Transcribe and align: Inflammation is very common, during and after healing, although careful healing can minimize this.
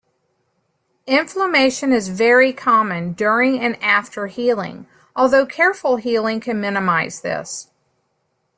Inflammation 1.05 1.93
is 1.93 2.07
very 2.09 2.53
common, 2.53 3.13
during 3.13 3.59
and 3.59 3.77
after 3.83 4.25
healing, 4.25 4.87
although 5.15 5.45
careful 5.45 5.97
healing 5.97 6.39
can 6.39 6.59
minimize 6.59 7.21
this. 7.21 7.69